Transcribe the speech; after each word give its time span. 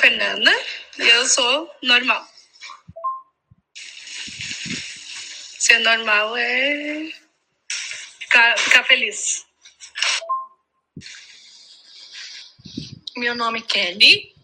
Fernanda 0.00 0.50
e 0.98 1.06
eu 1.06 1.26
sou 1.28 1.70
normal. 1.82 2.26
Ser 5.58 5.78
normal 5.80 6.36
é 6.38 7.12
ficar, 8.18 8.58
ficar 8.58 8.84
feliz. 8.84 9.46
Meu 13.16 13.34
nome 13.34 13.58
é 13.58 13.62
Kelly, 13.62 14.34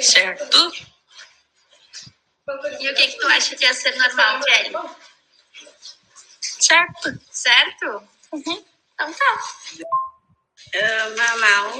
certo? 0.00 0.72
E 2.80 2.88
o 2.88 2.94
que, 2.94 3.06
que 3.08 3.18
tu 3.18 3.26
acha 3.26 3.56
que 3.56 3.64
é 3.66 3.72
ser 3.72 3.96
normal, 3.96 4.40
Kelly? 4.40 4.74
Certo. 6.40 7.20
Certo? 7.32 8.08
Uhum. 8.32 8.64
Então 8.94 9.12
tá. 9.12 9.42
Normal 11.16 11.72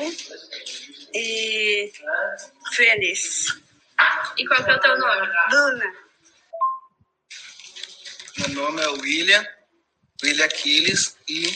e 1.14 1.92
feliz. 2.76 3.56
E 4.36 4.46
qual 4.46 4.62
que 4.62 4.70
é 4.70 4.76
o 4.76 4.80
teu 4.80 4.98
nome? 4.98 5.28
Luna. 5.50 5.94
Meu 8.38 8.48
nome 8.50 8.82
é 8.82 8.88
William, 8.88 9.46
William 10.22 10.44
Aquiles 10.44 11.16
e 11.26 11.46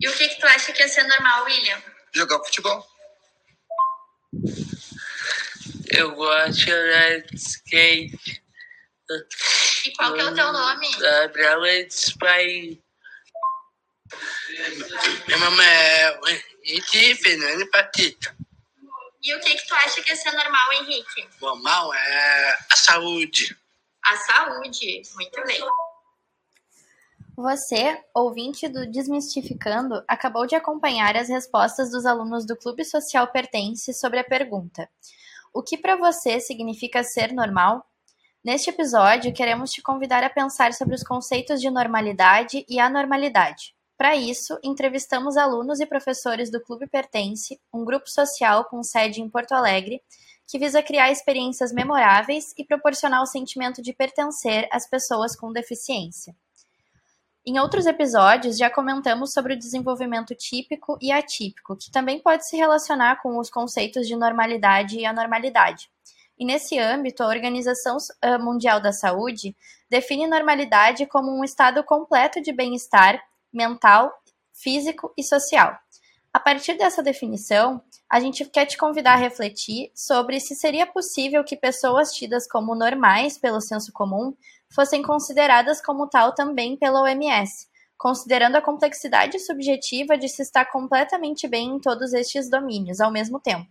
E 0.00 0.08
o 0.08 0.12
que, 0.16 0.28
que 0.28 0.40
tu 0.40 0.46
acha 0.46 0.72
que 0.72 0.82
é 0.82 0.88
ser 0.88 1.04
normal, 1.04 1.44
William? 1.44 1.82
jogar 2.14 2.38
futebol. 2.38 2.86
Eu 5.90 6.14
gosto 6.14 6.64
de 6.64 6.72
andar 6.72 7.20
de 7.20 7.36
skate. 7.36 8.42
E 9.86 9.92
qual 9.96 10.14
que 10.14 10.20
é 10.20 10.24
o 10.24 10.34
teu 10.34 10.52
nome? 10.52 10.88
Gabriel 10.98 11.60
pai. 12.18 12.78
Meu 15.28 15.38
nome 15.38 15.64
é 15.64 16.20
Henrique 16.64 17.14
Fernando 17.16 17.70
Patita. 17.70 18.36
E 19.22 19.34
o 19.34 19.40
que, 19.40 19.54
que 19.54 19.66
tu 19.66 19.74
acha 19.74 20.02
que 20.02 20.12
é 20.12 20.16
ser 20.16 20.32
normal, 20.32 20.72
Henrique? 20.74 21.28
Normal 21.40 21.92
é 21.94 22.58
a 22.72 22.76
saúde. 22.76 23.56
A 24.04 24.16
saúde. 24.16 25.02
Muito 25.14 25.44
bem. 25.44 25.60
Você, 27.36 28.02
ouvinte 28.14 28.68
do 28.68 28.90
Desmistificando, 28.90 30.02
acabou 30.08 30.46
de 30.46 30.56
acompanhar 30.56 31.16
as 31.16 31.28
respostas 31.28 31.90
dos 31.90 32.04
alunos 32.04 32.44
do 32.44 32.56
Clube 32.56 32.84
Social 32.84 33.28
Pertence 33.28 33.94
sobre 33.94 34.18
a 34.18 34.24
pergunta: 34.24 34.88
O 35.52 35.62
que 35.62 35.78
para 35.78 35.96
você 35.96 36.40
significa 36.40 37.04
ser 37.04 37.32
normal? 37.32 37.84
Neste 38.42 38.70
episódio, 38.70 39.32
queremos 39.32 39.70
te 39.70 39.82
convidar 39.82 40.24
a 40.24 40.30
pensar 40.30 40.72
sobre 40.72 40.94
os 40.94 41.02
conceitos 41.02 41.60
de 41.60 41.70
normalidade 41.70 42.64
e 42.68 42.80
anormalidade. 42.80 43.74
Para 43.98 44.14
isso, 44.14 44.56
entrevistamos 44.62 45.36
alunos 45.36 45.80
e 45.80 45.86
professores 45.86 46.52
do 46.52 46.60
Clube 46.60 46.86
Pertence, 46.86 47.60
um 47.74 47.84
grupo 47.84 48.08
social 48.08 48.64
com 48.66 48.80
sede 48.80 49.20
em 49.20 49.28
Porto 49.28 49.50
Alegre, 49.52 50.00
que 50.46 50.56
visa 50.56 50.80
criar 50.80 51.10
experiências 51.10 51.72
memoráveis 51.72 52.54
e 52.56 52.64
proporcionar 52.64 53.20
o 53.20 53.26
sentimento 53.26 53.82
de 53.82 53.92
pertencer 53.92 54.68
às 54.70 54.88
pessoas 54.88 55.34
com 55.34 55.52
deficiência. 55.52 56.32
Em 57.44 57.58
outros 57.58 57.86
episódios, 57.86 58.56
já 58.56 58.70
comentamos 58.70 59.32
sobre 59.32 59.54
o 59.54 59.58
desenvolvimento 59.58 60.32
típico 60.32 60.96
e 61.02 61.10
atípico, 61.10 61.76
que 61.76 61.90
também 61.90 62.20
pode 62.20 62.46
se 62.46 62.56
relacionar 62.56 63.20
com 63.20 63.36
os 63.36 63.50
conceitos 63.50 64.06
de 64.06 64.14
normalidade 64.14 64.96
e 64.96 65.06
anormalidade. 65.06 65.90
E 66.38 66.44
nesse 66.44 66.78
âmbito, 66.78 67.24
a 67.24 67.26
Organização 67.26 67.96
eh, 68.22 68.38
Mundial 68.38 68.80
da 68.80 68.92
Saúde 68.92 69.56
define 69.90 70.28
normalidade 70.28 71.04
como 71.06 71.36
um 71.36 71.42
estado 71.42 71.82
completo 71.82 72.40
de 72.40 72.52
bem-estar 72.52 73.20
mental, 73.52 74.12
físico 74.52 75.12
e 75.16 75.22
social. 75.22 75.76
A 76.32 76.40
partir 76.40 76.74
dessa 76.74 77.02
definição, 77.02 77.82
a 78.10 78.20
gente 78.20 78.44
quer 78.44 78.66
te 78.66 78.76
convidar 78.76 79.14
a 79.14 79.16
refletir 79.16 79.90
sobre 79.94 80.40
se 80.40 80.54
seria 80.54 80.86
possível 80.86 81.42
que 81.42 81.56
pessoas 81.56 82.12
tidas 82.12 82.46
como 82.46 82.74
normais 82.74 83.38
pelo 83.38 83.60
senso 83.60 83.92
comum 83.92 84.34
fossem 84.74 85.02
consideradas 85.02 85.80
como 85.80 86.08
tal 86.08 86.34
também 86.34 86.76
pela 86.76 87.02
OMS, 87.02 87.66
considerando 87.96 88.56
a 88.56 88.62
complexidade 88.62 89.38
subjetiva 89.40 90.16
de 90.16 90.28
se 90.28 90.42
estar 90.42 90.66
completamente 90.66 91.48
bem 91.48 91.76
em 91.76 91.80
todos 91.80 92.12
estes 92.12 92.50
domínios 92.50 93.00
ao 93.00 93.10
mesmo 93.10 93.40
tempo. 93.40 93.68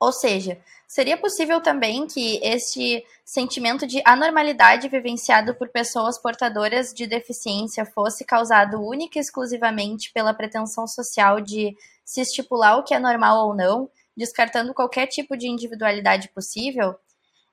Ou 0.00 0.12
seja, 0.12 0.58
seria 0.88 1.18
possível 1.18 1.60
também 1.60 2.06
que 2.06 2.40
este 2.42 3.04
sentimento 3.22 3.86
de 3.86 4.00
anormalidade 4.02 4.88
vivenciado 4.88 5.54
por 5.54 5.68
pessoas 5.68 6.18
portadoras 6.18 6.94
de 6.94 7.06
deficiência 7.06 7.84
fosse 7.84 8.24
causado 8.24 8.80
única 8.80 9.18
e 9.18 9.20
exclusivamente 9.20 10.10
pela 10.10 10.32
pretensão 10.32 10.86
social 10.86 11.38
de 11.38 11.76
se 12.02 12.22
estipular 12.22 12.78
o 12.78 12.82
que 12.82 12.94
é 12.94 12.98
normal 12.98 13.46
ou 13.46 13.54
não, 13.54 13.90
descartando 14.16 14.72
qualquer 14.72 15.06
tipo 15.06 15.36
de 15.36 15.46
individualidade 15.46 16.30
possível? 16.30 16.96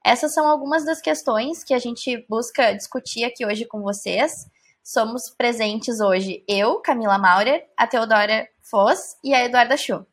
Essas 0.05 0.33
são 0.33 0.47
algumas 0.47 0.85
das 0.85 1.01
questões 1.01 1.65
que 1.65 1.73
a 1.73 1.79
gente 1.79 2.25
busca 2.29 2.71
discutir 2.71 3.25
aqui 3.25 3.45
hoje 3.45 3.65
com 3.65 3.81
vocês. 3.81 4.47
Somos 4.81 5.29
presentes 5.29 5.99
hoje 5.99 6.45
eu, 6.47 6.79
Camila 6.79 7.17
Maurer, 7.17 7.67
a 7.75 7.85
Teodora 7.85 8.47
Foz 8.61 9.17
e 9.21 9.33
a 9.33 9.43
Eduarda 9.43 9.75
Chu. 9.75 10.07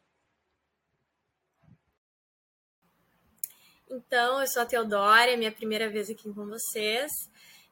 Então, 3.96 4.40
eu 4.40 4.46
sou 4.48 4.62
a 4.62 4.66
Teodora, 4.66 5.30
é 5.30 5.36
minha 5.36 5.52
primeira 5.52 5.88
vez 5.88 6.10
aqui 6.10 6.24
com 6.32 6.44
vocês. 6.44 7.12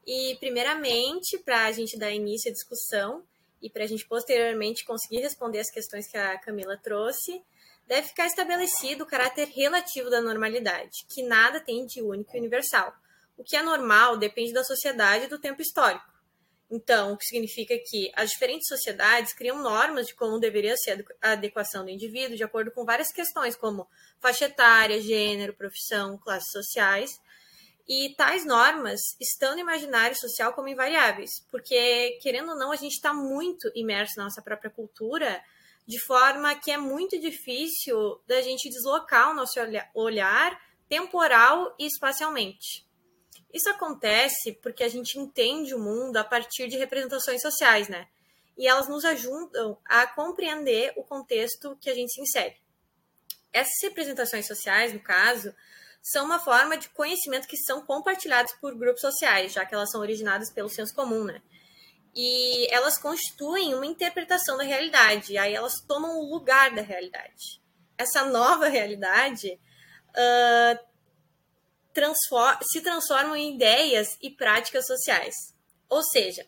E, 0.07 0.37
primeiramente, 0.39 1.37
para 1.37 1.65
a 1.65 1.71
gente 1.73 1.99
dar 1.99 2.11
início 2.11 2.49
à 2.49 2.53
discussão 2.53 3.25
e 3.61 3.69
para 3.69 3.83
a 3.83 3.87
gente 3.87 4.07
posteriormente 4.07 4.85
conseguir 4.85 5.19
responder 5.19 5.59
as 5.59 5.69
questões 5.69 6.07
que 6.07 6.17
a 6.17 6.39
Camila 6.39 6.77
trouxe, 6.77 7.43
deve 7.85 8.07
ficar 8.07 8.25
estabelecido 8.25 9.03
o 9.03 9.07
caráter 9.07 9.49
relativo 9.49 10.09
da 10.09 10.21
normalidade, 10.21 11.05
que 11.09 11.21
nada 11.23 11.59
tem 11.59 11.85
de 11.85 12.01
único 12.01 12.33
e 12.33 12.39
universal. 12.39 12.93
O 13.37 13.43
que 13.43 13.57
é 13.57 13.61
normal 13.61 14.15
depende 14.15 14.53
da 14.53 14.63
sociedade 14.63 15.25
e 15.25 15.29
do 15.29 15.39
tempo 15.39 15.61
histórico. 15.61 16.12
Então, 16.71 17.13
o 17.13 17.17
que 17.17 17.25
significa 17.25 17.77
que 17.77 18.11
as 18.15 18.31
diferentes 18.31 18.67
sociedades 18.67 19.33
criam 19.33 19.61
normas 19.61 20.07
de 20.07 20.15
como 20.15 20.39
deveria 20.39 20.75
ser 20.77 21.05
a 21.21 21.33
adequação 21.33 21.83
do 21.83 21.91
indivíduo, 21.91 22.35
de 22.35 22.43
acordo 22.43 22.71
com 22.71 22.83
várias 22.83 23.11
questões, 23.11 23.55
como 23.55 23.87
faixa 24.19 24.45
etária, 24.45 24.99
gênero, 24.99 25.53
profissão, 25.53 26.17
classes 26.17 26.51
sociais. 26.51 27.11
E 27.87 28.15
tais 28.15 28.45
normas 28.45 29.01
estão 29.19 29.53
no 29.53 29.59
imaginário 29.59 30.15
social 30.17 30.53
como 30.53 30.69
invariáveis, 30.69 31.31
porque, 31.51 32.17
querendo 32.21 32.51
ou 32.51 32.57
não, 32.57 32.71
a 32.71 32.77
gente 32.77 32.93
está 32.93 33.13
muito 33.13 33.69
imerso 33.75 34.13
na 34.17 34.23
nossa 34.23 34.41
própria 34.41 34.71
cultura, 34.71 35.43
de 35.85 35.99
forma 35.99 36.55
que 36.55 36.71
é 36.71 36.77
muito 36.77 37.19
difícil 37.19 38.21
da 38.25 38.41
gente 38.41 38.69
deslocar 38.69 39.31
o 39.31 39.35
nosso 39.35 39.59
olhar 39.93 40.59
temporal 40.87 41.75
e 41.77 41.85
espacialmente. 41.85 42.85
Isso 43.53 43.69
acontece 43.69 44.53
porque 44.63 44.83
a 44.83 44.89
gente 44.89 45.19
entende 45.19 45.75
o 45.75 45.79
mundo 45.79 46.17
a 46.17 46.23
partir 46.23 46.67
de 46.67 46.77
representações 46.77 47.39
sociais, 47.41 47.87
né? 47.87 48.07
E 48.57 48.67
elas 48.67 48.87
nos 48.87 49.05
ajudam 49.05 49.77
a 49.85 50.07
compreender 50.07 50.91
o 50.95 51.03
contexto 51.03 51.77
que 51.79 51.89
a 51.89 51.93
gente 51.93 52.13
se 52.13 52.21
insere. 52.21 52.55
Essas 53.51 53.75
representações 53.83 54.47
sociais, 54.47 54.91
no 54.91 54.99
caso, 54.99 55.53
são 56.01 56.25
uma 56.25 56.39
forma 56.39 56.75
de 56.75 56.89
conhecimento 56.89 57.47
que 57.47 57.55
são 57.57 57.85
compartilhados 57.85 58.53
por 58.53 58.75
grupos 58.75 59.01
sociais, 59.01 59.53
já 59.53 59.65
que 59.65 59.75
elas 59.75 59.91
são 59.91 60.01
originadas 60.01 60.51
pelo 60.51 60.69
senso 60.69 60.93
comum, 60.93 61.23
né? 61.23 61.41
E 62.15 62.67
elas 62.73 62.97
constituem 62.97 63.73
uma 63.75 63.85
interpretação 63.85 64.57
da 64.57 64.63
realidade, 64.63 65.37
aí 65.37 65.53
elas 65.53 65.79
tomam 65.87 66.19
o 66.19 66.29
lugar 66.29 66.73
da 66.73 66.81
realidade. 66.81 67.61
Essa 67.97 68.25
nova 68.25 68.67
realidade 68.67 69.59
uh, 70.09 70.92
transform 71.93 72.57
se 72.61 72.81
transformam 72.81 73.35
em 73.35 73.55
ideias 73.55 74.17
e 74.21 74.29
práticas 74.31 74.85
sociais. 74.85 75.35
Ou 75.89 76.03
seja, 76.03 76.45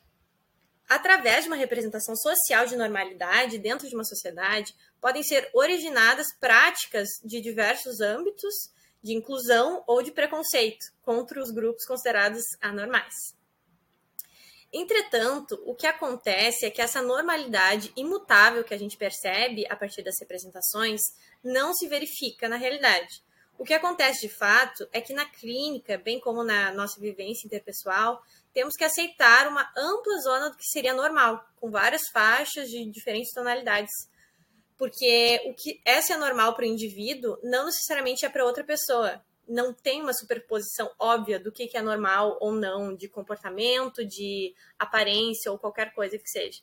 através 0.89 1.43
de 1.43 1.49
uma 1.49 1.55
representação 1.55 2.15
social 2.15 2.65
de 2.65 2.75
normalidade 2.75 3.59
dentro 3.59 3.87
de 3.87 3.95
uma 3.95 4.03
sociedade, 4.03 4.75
podem 4.99 5.23
ser 5.23 5.49
originadas 5.53 6.27
práticas 6.39 7.07
de 7.23 7.41
diversos 7.41 8.01
âmbitos 8.01 8.53
de 9.03 9.13
inclusão 9.13 9.83
ou 9.85 10.01
de 10.01 10.11
preconceito 10.11 10.83
contra 11.03 11.39
os 11.39 11.51
grupos 11.51 11.85
considerados 11.85 12.43
anormais. 12.59 13.35
Entretanto, 14.73 15.61
o 15.65 15.75
que 15.75 15.87
acontece 15.87 16.65
é 16.65 16.71
que 16.71 16.81
essa 16.81 17.01
normalidade 17.01 17.93
imutável 17.95 18.63
que 18.63 18.73
a 18.73 18.77
gente 18.77 18.97
percebe 18.97 19.65
a 19.69 19.75
partir 19.75 20.03
das 20.03 20.15
representações 20.19 21.01
não 21.43 21.73
se 21.73 21.87
verifica 21.87 22.49
na 22.49 22.57
realidade. 22.57 23.23
O 23.57 23.63
que 23.63 23.73
acontece 23.73 24.27
de 24.27 24.33
fato 24.33 24.87
é 24.91 24.99
que 24.99 25.13
na 25.13 25.25
clínica, 25.25 25.97
bem 25.97 26.19
como 26.19 26.43
na 26.43 26.73
nossa 26.73 26.99
vivência 26.99 27.47
interpessoal, 27.47 28.21
temos 28.53 28.75
que 28.75 28.83
aceitar 28.83 29.47
uma 29.47 29.71
ampla 29.77 30.17
zona 30.21 30.49
do 30.49 30.57
que 30.57 30.67
seria 30.67 30.93
normal, 30.93 31.45
com 31.55 31.71
várias 31.71 32.09
faixas 32.09 32.69
de 32.69 32.85
diferentes 32.89 33.33
tonalidades. 33.33 33.93
Porque 34.77 35.41
o 35.45 35.53
que 35.53 35.81
é 35.85 36.01
ser 36.01 36.17
normal 36.17 36.53
para 36.53 36.65
o 36.65 36.67
indivíduo 36.67 37.37
não 37.43 37.65
necessariamente 37.65 38.25
é 38.25 38.29
para 38.29 38.45
outra 38.45 38.63
pessoa. 38.63 39.23
Não 39.47 39.73
tem 39.73 40.01
uma 40.01 40.13
superposição 40.13 40.91
óbvia 40.99 41.39
do 41.39 41.51
que 41.51 41.69
é 41.73 41.81
normal 41.81 42.37
ou 42.41 42.51
não, 42.51 42.93
de 42.93 43.07
comportamento, 43.07 44.03
de 44.05 44.53
aparência 44.77 45.49
ou 45.49 45.57
qualquer 45.57 45.93
coisa 45.93 46.17
que 46.17 46.27
seja. 46.27 46.61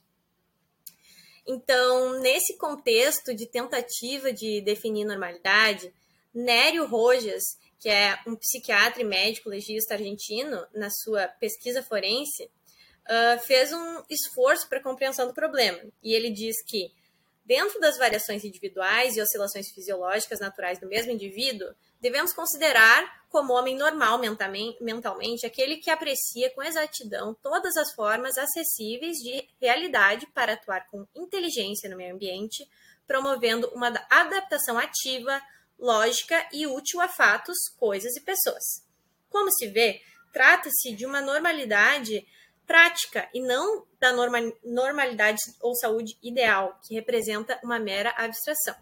Então, 1.46 2.20
nesse 2.20 2.56
contexto 2.58 3.34
de 3.34 3.46
tentativa 3.46 4.32
de 4.32 4.60
definir 4.60 5.04
normalidade, 5.04 5.92
Nério 6.34 6.86
Rojas, 6.86 7.42
que 7.78 7.88
é 7.88 8.18
um 8.26 8.36
psiquiatra 8.36 9.02
e 9.02 9.04
médico 9.04 9.48
legista 9.48 9.94
argentino, 9.94 10.64
na 10.74 10.88
sua 10.88 11.28
pesquisa 11.28 11.82
forense, 11.82 12.44
uh, 12.44 13.38
fez 13.44 13.72
um 13.72 14.02
esforço 14.08 14.68
para 14.68 14.78
a 14.78 14.82
compreensão 14.82 15.26
do 15.26 15.34
problema. 15.34 15.80
E 16.02 16.14
ele 16.14 16.30
diz 16.30 16.62
que, 16.64 16.92
dentro 17.44 17.80
das 17.80 17.98
variações 17.98 18.44
individuais 18.44 19.16
e 19.16 19.20
oscilações 19.20 19.70
fisiológicas 19.70 20.40
naturais 20.40 20.78
do 20.78 20.88
mesmo 20.88 21.10
indivíduo, 21.10 21.74
devemos 22.00 22.32
considerar 22.32 23.22
como 23.28 23.54
homem 23.54 23.76
normal 23.76 24.20
mentalmente 24.80 25.46
aquele 25.46 25.78
que 25.78 25.90
aprecia 25.90 26.50
com 26.50 26.62
exatidão 26.62 27.34
todas 27.42 27.76
as 27.76 27.92
formas 27.94 28.36
acessíveis 28.36 29.16
de 29.16 29.48
realidade 29.60 30.26
para 30.34 30.52
atuar 30.52 30.86
com 30.88 31.06
inteligência 31.16 31.88
no 31.88 31.96
meio 31.96 32.14
ambiente, 32.14 32.68
promovendo 33.06 33.68
uma 33.68 33.88
adaptação 34.10 34.78
ativa, 34.78 35.40
lógica 35.82 36.48
e 36.52 36.64
útil 36.64 37.00
a 37.00 37.08
fatos, 37.08 37.58
coisas 37.76 38.14
e 38.16 38.20
pessoas. 38.20 38.86
Como 39.28 39.50
se 39.50 39.66
vê, 39.66 40.00
trata-se 40.32 40.94
de 40.94 41.04
uma 41.04 41.20
normalidade 41.20 42.24
prática 42.64 43.28
e 43.34 43.42
não 43.42 43.84
da 43.98 44.12
normalidade 44.62 45.40
ou 45.60 45.74
saúde 45.74 46.16
ideal, 46.22 46.78
que 46.86 46.94
representa 46.94 47.58
uma 47.64 47.80
mera 47.80 48.10
abstração. 48.16 48.76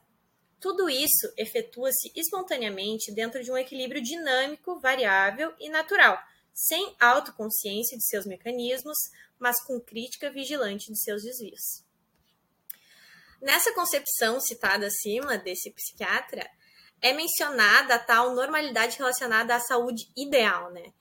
Tudo 0.60 0.90
isso 0.90 1.32
efetua-se 1.38 2.12
espontaneamente 2.14 3.10
dentro 3.14 3.42
de 3.42 3.50
um 3.50 3.56
equilíbrio 3.56 4.02
dinâmico, 4.02 4.78
variável 4.78 5.54
e 5.58 5.70
natural, 5.70 6.22
sem 6.52 6.94
autoconsciência 7.00 7.96
de 7.96 8.06
seus 8.06 8.26
mecanismos, 8.26 8.98
mas 9.38 9.58
com 9.64 9.80
crítica 9.80 10.30
vigilante 10.30 10.92
de 10.92 11.00
seus 11.00 11.22
desvios. 11.22 11.82
Nessa 13.40 13.72
concepção 13.72 14.38
citada 14.38 14.88
acima 14.88 15.38
desse 15.38 15.72
psiquiatra, 15.72 16.46
é 17.02 17.12
mencionada 17.12 17.94
a 17.94 17.98
tal 17.98 18.34
normalidade 18.34 18.98
relacionada 18.98 19.54
à 19.54 19.60
saúde 19.60 20.08
ideal, 20.16 20.70
né? 20.70 20.92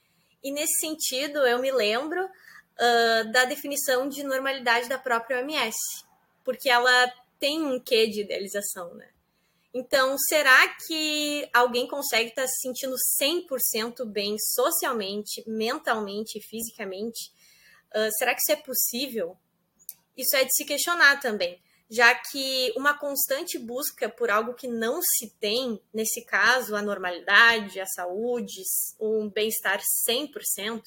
E 0.44 0.52
nesse 0.52 0.80
sentido, 0.80 1.40
eu 1.46 1.60
me 1.60 1.72
lembro 1.72 2.24
uh, 2.26 3.32
da 3.32 3.46
definição 3.46 4.08
de 4.08 4.24
normalidade 4.24 4.88
da 4.88 4.98
própria 4.98 5.40
OMS, 5.40 5.78
porque 6.44 6.70
ela 6.70 7.14
tem 7.40 7.62
um 7.62 7.80
quê 7.80 8.08
de 8.08 8.22
idealização, 8.22 8.94
né? 8.96 9.08
Então, 9.74 10.18
será 10.18 10.68
que 10.88 11.48
alguém 11.54 11.88
consegue 11.88 12.30
estar 12.30 12.48
se 12.48 12.62
sentindo 12.62 12.96
100% 13.22 14.04
bem 14.06 14.36
socialmente, 14.40 15.44
mentalmente 15.48 16.40
e 16.40 16.42
fisicamente? 16.42 17.32
Uh, 17.94 18.10
será 18.18 18.34
que 18.34 18.42
isso 18.42 18.52
é 18.52 18.56
possível? 18.56 19.38
Isso 20.18 20.36
é 20.36 20.44
de 20.44 20.54
se 20.54 20.66
questionar 20.66 21.20
também, 21.20 21.62
já 21.90 22.14
que 22.14 22.72
uma 22.76 22.94
constante 22.94 23.58
busca 23.58 24.08
por 24.08 24.30
algo 24.30 24.54
que 24.54 24.68
não 24.68 25.02
se 25.02 25.30
tem, 25.40 25.82
nesse 25.94 26.24
caso, 26.24 26.76
a 26.76 26.82
normalidade, 26.82 27.80
a 27.80 27.86
saúde, 27.86 28.62
um 29.00 29.30
bem-estar 29.30 29.82
100%, 30.08 30.84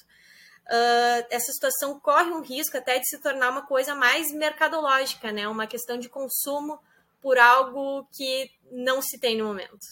Uh, 0.65 1.27
essa 1.29 1.51
situação 1.51 1.99
corre 1.99 2.31
um 2.31 2.41
risco 2.41 2.77
até 2.77 2.97
de 2.97 3.05
se 3.05 3.19
tornar 3.19 3.49
uma 3.49 3.65
coisa 3.65 3.93
mais 3.93 4.31
mercadológica, 4.31 5.29
né? 5.29 5.45
Uma 5.45 5.67
questão 5.67 5.97
de 5.97 6.07
consumo 6.07 6.79
por 7.21 7.37
algo 7.37 8.07
que 8.13 8.49
não 8.71 9.01
se 9.01 9.19
tem 9.19 9.37
no 9.37 9.45
momento. 9.45 9.85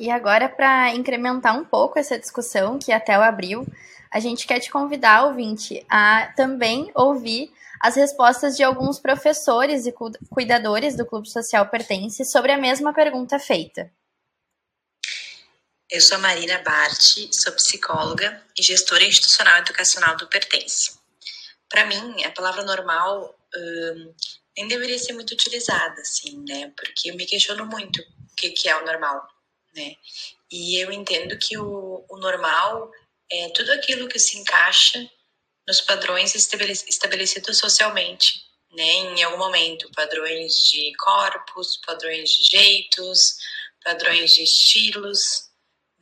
E 0.00 0.10
agora, 0.10 0.48
para 0.48 0.94
incrementar 0.94 1.54
um 1.54 1.62
pouco 1.62 1.98
essa 1.98 2.18
discussão 2.18 2.78
que 2.78 2.90
até 2.90 3.18
o 3.18 3.22
abriu, 3.22 3.66
a 4.10 4.18
gente 4.18 4.46
quer 4.46 4.58
te 4.58 4.70
convidar, 4.70 5.26
ouvinte, 5.26 5.84
a 5.90 6.32
também 6.34 6.90
ouvir 6.94 7.52
as 7.78 7.96
respostas 7.96 8.56
de 8.56 8.62
alguns 8.62 8.98
professores 8.98 9.84
e 9.84 9.92
cuidadores 10.30 10.96
do 10.96 11.04
Clube 11.04 11.28
Social 11.30 11.68
Pertence 11.68 12.24
sobre 12.24 12.50
a 12.50 12.56
mesma 12.56 12.94
pergunta 12.94 13.38
feita. 13.38 13.92
Eu 15.90 16.00
sou 16.00 16.16
a 16.16 16.20
Marina 16.20 16.62
Bart, 16.62 17.02
sou 17.30 17.52
psicóloga 17.52 18.42
e 18.58 18.62
gestora 18.62 19.04
institucional 19.04 19.58
educacional 19.58 20.16
do 20.16 20.28
Pertence. 20.28 20.98
Para 21.68 21.84
mim, 21.84 22.24
a 22.24 22.30
palavra 22.30 22.64
normal 22.64 23.38
hum, 23.54 24.14
nem 24.56 24.66
deveria 24.66 24.98
ser 24.98 25.12
muito 25.12 25.32
utilizada, 25.32 26.00
assim, 26.00 26.42
né? 26.48 26.72
Porque 26.74 27.10
eu 27.10 27.16
me 27.16 27.26
questiono 27.26 27.66
muito 27.66 28.00
o 28.00 28.34
que, 28.34 28.48
que 28.48 28.66
é 28.66 28.74
o 28.74 28.86
normal, 28.86 29.28
né? 29.74 29.94
E 30.50 30.82
eu 30.82 30.90
entendo 30.92 31.38
que 31.38 31.56
o, 31.58 32.04
o 32.08 32.16
normal 32.18 32.90
é 33.30 33.48
tudo 33.50 33.72
aquilo 33.72 34.08
que 34.08 34.18
se 34.18 34.38
encaixa 34.38 35.08
nos 35.66 35.80
padrões 35.80 36.34
estabelecidos 36.34 37.58
socialmente, 37.58 38.42
né? 38.72 38.84
Em 38.84 39.22
algum 39.22 39.38
momento, 39.38 39.90
padrões 39.94 40.54
de 40.54 40.92
corpos, 40.96 41.76
padrões 41.86 42.30
de 42.30 42.44
jeitos, 42.50 43.36
padrões 43.84 44.32
de 44.32 44.42
estilos, 44.42 45.50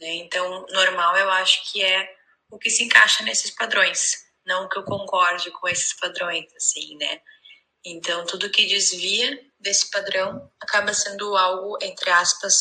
né? 0.00 0.14
Então, 0.16 0.66
normal 0.70 1.16
eu 1.16 1.30
acho 1.30 1.70
que 1.70 1.82
é 1.82 2.08
o 2.50 2.58
que 2.58 2.70
se 2.70 2.84
encaixa 2.84 3.22
nesses 3.24 3.50
padrões, 3.50 4.00
não 4.46 4.68
que 4.68 4.78
eu 4.78 4.84
concorde 4.84 5.50
com 5.50 5.68
esses 5.68 5.94
padrões, 5.94 6.46
assim, 6.56 6.96
né? 6.96 7.20
Então, 7.84 8.26
tudo 8.26 8.50
que 8.50 8.66
desvia 8.66 9.38
desse 9.60 9.90
padrão 9.90 10.50
acaba 10.60 10.92
sendo 10.92 11.36
algo, 11.36 11.78
entre 11.82 12.10
aspas, 12.10 12.54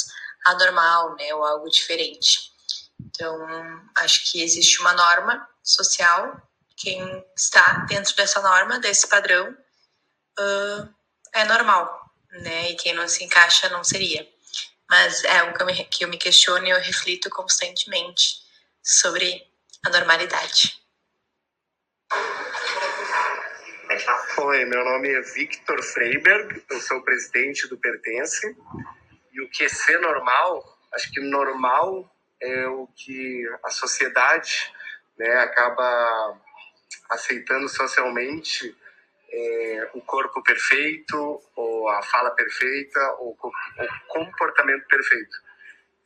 anormal, 0.47 1.15
né, 1.15 1.33
ou 1.33 1.43
algo 1.43 1.69
diferente. 1.69 2.51
Então, 2.99 3.37
acho 3.97 4.31
que 4.31 4.41
existe 4.41 4.79
uma 4.79 4.93
norma 4.93 5.47
social, 5.63 6.41
quem 6.75 7.25
está 7.35 7.85
dentro 7.89 8.15
dessa 8.15 8.41
norma, 8.41 8.79
desse 8.79 9.07
padrão, 9.07 9.55
uh, 10.39 10.95
é 11.33 11.43
normal, 11.45 12.11
né, 12.31 12.71
e 12.71 12.75
quem 12.75 12.93
não 12.93 13.07
se 13.07 13.23
encaixa 13.23 13.69
não 13.69 13.83
seria. 13.83 14.27
Mas 14.89 15.23
é 15.25 15.39
algo 15.39 15.53
que 15.53 15.61
eu 15.61 15.65
me, 15.65 15.83
que 15.85 16.05
eu 16.05 16.07
me 16.07 16.17
questiono 16.17 16.65
e 16.65 16.69
eu 16.69 16.79
reflito 16.79 17.29
constantemente 17.29 18.41
sobre 18.81 19.45
a 19.85 19.89
normalidade. 19.89 20.81
Oi, 24.37 24.65
meu 24.65 24.85
nome 24.85 25.09
é 25.09 25.21
Victor 25.21 25.83
Freiberg, 25.83 26.63
eu 26.69 26.79
sou 26.79 27.01
presidente 27.01 27.67
do 27.67 27.77
Pertence. 27.77 28.55
E 29.37 29.41
o 29.41 29.49
que 29.49 29.65
é 29.65 29.69
ser 29.69 29.99
normal? 29.99 30.65
Acho 30.91 31.11
que 31.11 31.19
normal 31.19 32.11
é 32.41 32.65
o 32.65 32.87
que 32.87 33.47
a 33.63 33.69
sociedade 33.69 34.73
né, 35.15 35.31
acaba 35.37 36.41
aceitando 37.11 37.69
socialmente 37.69 38.75
é, 39.31 39.91
o 39.93 40.01
corpo 40.01 40.41
perfeito, 40.41 41.39
ou 41.55 41.87
a 41.87 42.01
fala 42.01 42.31
perfeita, 42.31 42.99
ou 43.19 43.37
o 43.39 44.07
comportamento 44.07 44.87
perfeito. 44.87 45.37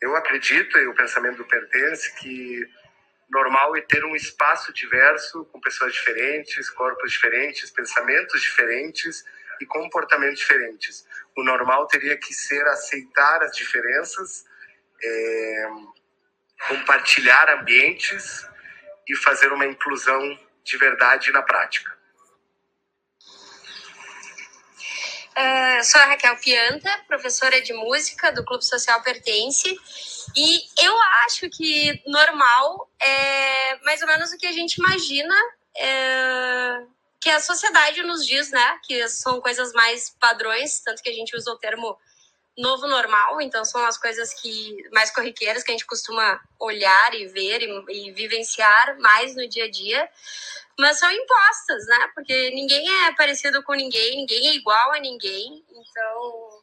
Eu 0.02 0.14
acredito, 0.18 0.78
e 0.78 0.88
o 0.88 0.96
pensamento 0.96 1.38
do 1.38 1.46
Pertence, 1.46 2.14
que 2.18 2.68
normal 3.30 3.78
é 3.78 3.82
ter 3.82 4.04
um 4.04 4.14
espaço 4.14 4.74
diverso, 4.74 5.46
com 5.46 5.62
pessoas 5.62 5.94
diferentes, 5.94 6.70
corpos 6.70 7.12
diferentes, 7.14 7.72
pensamentos 7.72 8.42
diferentes 8.42 9.24
e 9.62 9.66
comportamentos 9.66 10.40
diferentes. 10.40 11.06
O 11.38 11.44
normal 11.44 11.88
teria 11.88 12.18
que 12.18 12.34
ser 12.34 12.66
aceitar 12.68 13.44
as 13.44 13.56
diferenças, 13.56 14.44
é, 15.04 15.70
compartilhar 16.68 17.50
ambientes 17.50 18.48
e 19.08 19.16
fazer 19.16 19.52
uma 19.52 19.66
inclusão 19.66 20.38
de 20.64 20.78
verdade 20.78 21.32
na 21.32 21.42
prática. 21.42 21.92
Uh, 25.32 25.84
sou 25.84 26.02
a 26.02 26.06
Raquel 26.08 26.36
Pianta, 26.38 26.90
professora 27.08 27.62
de 27.62 27.74
música 27.74 28.32
do 28.34 28.44
Clube 28.44 28.66
Social 28.66 29.02
Pertence. 29.02 29.70
E 30.36 30.60
eu 30.84 30.94
acho 31.26 31.50
que 31.50 32.02
normal 32.06 32.90
é 33.02 33.78
mais 33.84 34.02
ou 34.02 34.08
menos 34.10 34.32
o 34.32 34.38
que 34.38 34.46
a 34.46 34.52
gente 34.52 34.76
imagina 34.76 35.34
é, 35.78 36.84
que 37.22 37.30
a 37.30 37.40
sociedade 37.40 38.04
nos 38.04 38.26
diz, 38.26 38.52
né? 38.52 38.80
Que 38.84 39.08
são 39.08 39.40
coisas 39.40 39.72
mais 39.74 40.10
padrões, 40.20 40.80
tanto 40.80 41.02
que 41.02 41.10
a 41.10 41.14
gente 41.14 41.36
usa 41.36 41.52
o 41.52 41.58
termo 41.58 41.98
novo 42.58 42.86
normal, 42.88 43.40
então 43.40 43.64
são 43.64 43.84
as 43.86 43.98
coisas 43.98 44.34
que 44.34 44.76
mais 44.92 45.10
corriqueiras 45.10 45.64
que 45.64 45.72
a 45.72 45.74
gente 45.74 45.86
costuma 45.86 46.42
olhar 46.60 47.14
e 47.16 47.26
ver 47.28 47.62
e, 47.62 48.08
e 48.08 48.12
vivenciar 48.12 49.00
mais 49.00 49.34
no 49.36 49.48
dia 49.48 49.66
a 49.66 49.72
dia 49.72 50.10
mas 50.82 50.98
são 50.98 51.12
impostas, 51.12 51.86
né? 51.86 52.12
Porque 52.16 52.50
ninguém 52.52 52.90
é 53.06 53.14
parecido 53.14 53.62
com 53.64 53.74
ninguém, 53.74 54.18
ninguém 54.18 54.48
é 54.48 54.56
igual 54.56 54.92
a 54.92 55.00
ninguém. 55.00 55.64
Então, 55.70 56.62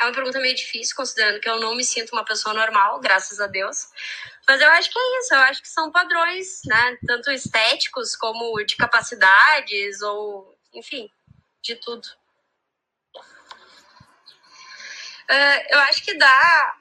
é 0.00 0.04
uma 0.04 0.12
pergunta 0.12 0.40
meio 0.40 0.54
difícil, 0.54 0.94
considerando 0.96 1.40
que 1.40 1.48
eu 1.48 1.60
não 1.60 1.74
me 1.74 1.84
sinto 1.84 2.12
uma 2.12 2.24
pessoa 2.24 2.54
normal, 2.54 3.00
graças 3.00 3.40
a 3.40 3.46
Deus. 3.46 3.88
Mas 4.46 4.60
eu 4.60 4.70
acho 4.70 4.90
que 4.90 4.98
é 4.98 5.18
isso, 5.20 5.34
eu 5.34 5.40
acho 5.40 5.62
que 5.62 5.68
são 5.68 5.90
padrões, 5.90 6.60
né? 6.66 6.98
Tanto 7.06 7.30
estéticos 7.30 8.14
como 8.16 8.62
de 8.64 8.76
capacidades, 8.76 10.02
ou, 10.02 10.56
enfim, 10.74 11.10
de 11.62 11.76
tudo. 11.76 12.06
Uh, 15.30 15.64
eu 15.70 15.78
acho 15.80 16.04
que 16.04 16.14
dá 16.14 16.76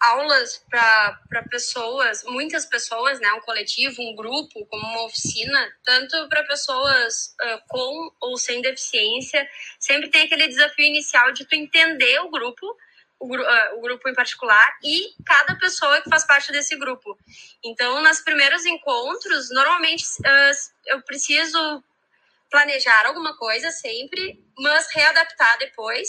aulas 0.00 0.64
para 0.70 1.42
pessoas, 1.50 2.22
muitas 2.24 2.66
pessoas, 2.66 3.18
né, 3.20 3.32
um 3.32 3.40
coletivo, 3.40 4.02
um 4.02 4.14
grupo, 4.14 4.66
como 4.66 4.86
uma 4.86 5.04
oficina, 5.04 5.72
tanto 5.84 6.28
para 6.28 6.44
pessoas 6.44 7.34
uh, 7.40 7.60
com 7.68 8.12
ou 8.20 8.36
sem 8.36 8.60
deficiência, 8.60 9.48
sempre 9.80 10.08
tem 10.08 10.22
aquele 10.22 10.48
desafio 10.48 10.84
inicial 10.84 11.32
de 11.32 11.44
tu 11.44 11.54
entender 11.54 12.20
o 12.20 12.30
grupo 12.30 12.66
o, 13.18 13.34
uh, 13.34 13.78
o, 13.78 13.80
grupo 13.80 14.08
em 14.08 14.14
particular 14.14 14.76
e 14.82 15.14
cada 15.24 15.56
pessoa 15.56 16.00
que 16.02 16.10
faz 16.10 16.26
parte 16.26 16.52
desse 16.52 16.76
grupo. 16.76 17.18
Então, 17.64 18.02
nos 18.02 18.20
primeiros 18.20 18.66
encontros, 18.66 19.50
normalmente 19.50 20.04
uh, 20.20 20.72
eu 20.86 21.02
preciso 21.02 21.82
planejar 22.50 23.06
alguma 23.06 23.36
coisa 23.36 23.70
sempre, 23.70 24.44
mas 24.58 24.88
readaptar 24.92 25.58
depois. 25.58 26.08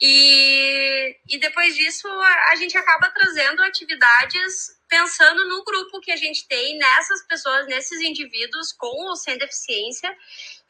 E, 0.00 1.16
e 1.28 1.38
depois 1.38 1.74
disso, 1.76 2.08
a, 2.08 2.50
a 2.50 2.56
gente 2.56 2.76
acaba 2.76 3.10
trazendo 3.10 3.62
atividades 3.62 4.74
pensando 4.88 5.44
no 5.48 5.64
grupo 5.64 6.00
que 6.00 6.12
a 6.12 6.16
gente 6.16 6.46
tem, 6.46 6.76
nessas 6.78 7.26
pessoas, 7.26 7.66
nesses 7.66 8.00
indivíduos 8.00 8.72
com 8.72 9.08
ou 9.08 9.16
sem 9.16 9.36
deficiência. 9.38 10.14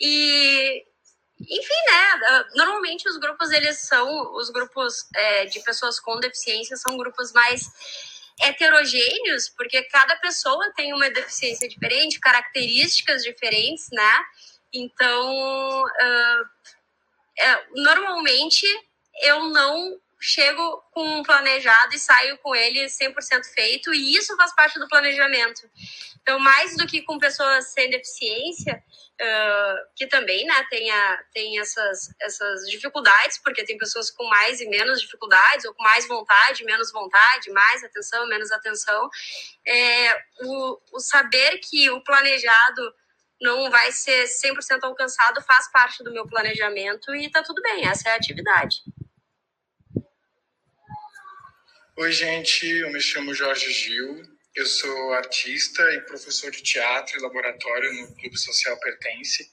E, 0.01 0.85
enfim, 1.41 1.75
né? 1.87 2.45
Normalmente 2.55 3.09
os 3.09 3.19
grupos 3.19 3.51
eles 3.51 3.79
são 3.87 4.35
os 4.35 4.51
grupos 4.51 5.07
é, 5.15 5.47
de 5.47 5.61
pessoas 5.61 6.01
com 6.01 6.19
deficiência 6.21 6.77
são 6.77 6.97
grupos 6.97 7.33
mais 7.33 7.63
heterogêneos, 8.41 9.49
porque 9.49 9.83
cada 9.85 10.17
pessoa 10.17 10.73
tem 10.75 10.93
uma 10.93 11.09
deficiência 11.11 11.69
diferente, 11.69 12.19
características 12.19 13.23
diferentes, 13.23 13.89
né? 13.93 14.25
Então, 14.75 15.85
uh, 15.85 16.49
é, 17.39 17.67
normalmente 17.75 18.67
eu 19.23 19.49
não 19.51 20.01
chego 20.21 20.83
com 20.93 21.19
um 21.19 21.23
planejado 21.23 21.95
e 21.95 21.99
saio 21.99 22.39
com 22.39 22.57
ele 22.57 22.87
100% 22.87 23.45
feito, 23.55 23.93
e 23.93 24.17
isso 24.17 24.35
faz 24.37 24.55
parte 24.55 24.79
do 24.79 24.89
planejamento. 24.89 25.69
Então, 26.23 26.39
mais 26.39 26.75
do 26.77 26.87
que 26.87 27.03
com 27.03 27.19
pessoas 27.19 27.73
sem 27.73 27.91
deficiência, 27.91 28.83
uh, 29.21 29.77
que 29.95 30.07
também 30.07 30.47
né, 30.47 30.67
tem, 30.71 30.91
a, 30.91 31.23
tem 31.35 31.61
essas, 31.61 32.09
essas 32.23 32.63
dificuldades, 32.71 33.39
porque 33.45 33.65
tem 33.65 33.77
pessoas 33.77 34.11
com 34.11 34.25
mais 34.25 34.63
e 34.63 34.67
menos 34.67 34.99
dificuldades, 35.03 35.67
ou 35.67 35.75
com 35.75 35.83
mais 35.83 36.09
vontade, 36.09 36.65
menos 36.65 36.91
vontade, 36.91 37.51
mais 37.51 37.85
atenção, 37.85 38.27
menos 38.27 38.51
atenção. 38.51 39.11
É, 39.67 40.19
o, 40.41 40.81
o 40.93 41.01
saber 41.01 41.59
que 41.59 41.91
o 41.91 42.03
planejado 42.03 42.95
não 43.45 43.71
vai 43.71 43.93
ser 43.93 44.25
100% 44.25 44.83
alcançado 44.85 45.43
faz 45.43 45.71
parte 45.71 46.03
do 46.03 46.11
meu 46.11 46.27
planejamento 46.27 47.15
e 47.15 47.31
tá 47.31 47.43
tudo 47.43 47.61
bem, 47.61 47.87
essa 47.87 48.09
é 48.09 48.13
a 48.13 48.17
atividade. 48.17 48.77
Oi, 51.99 52.11
gente, 52.11 52.67
eu 52.67 52.91
me 52.91 53.01
chamo 53.01 53.35
Jorge 53.35 53.71
Gil, 53.71 54.23
eu 54.55 54.65
sou 54.65 55.13
artista 55.13 55.83
e 55.93 56.01
professor 56.07 56.51
de 56.51 56.63
teatro 56.63 57.19
e 57.19 57.23
laboratório 57.23 57.93
no 57.93 58.15
Clube 58.17 58.39
Social 58.39 58.81
Pertence. 58.81 59.49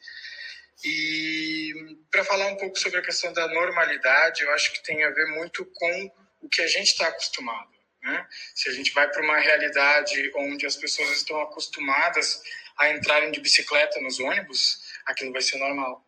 E 0.86 1.98
para 2.10 2.24
falar 2.24 2.48
um 2.48 2.58
pouco 2.58 2.80
sobre 2.80 3.00
a 3.00 3.04
questão 3.04 3.34
da 3.34 3.48
normalidade, 3.50 4.42
eu 4.42 4.52
acho 4.54 4.72
que 4.72 4.84
tem 4.84 5.04
a 5.04 5.12
ver 5.12 5.28
muito 5.28 5.66
com 5.66 6.12
o 6.42 6.50
que 6.50 6.62
a 6.62 6.68
gente 6.68 6.88
está 6.88 7.10
acostumado. 7.10 7.70
Né? 8.02 8.28
Se 8.56 8.70
a 8.70 8.74
gente 8.74 8.92
vai 8.94 9.08
para 9.12 9.22
uma 9.22 9.38
realidade 9.38 10.32
onde 10.36 10.66
as 10.66 10.76
pessoas 10.76 11.12
estão 11.12 11.40
acostumadas 11.42 12.42
a 12.78 12.90
entrarem 12.90 13.32
de 13.32 13.40
bicicleta 13.40 14.00
nos 14.02 14.20
ônibus, 14.20 14.82
aquilo 15.06 15.32
vai 15.32 15.42
ser 15.42 15.58
normal. 15.58 16.06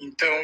Então, 0.00 0.34